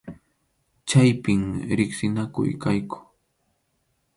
Chaypim 0.87 1.43
riqsinakuq 1.77 2.49
kayku. 2.61 2.97